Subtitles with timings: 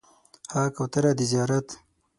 [0.53, 1.67] ها کوتره د زیارت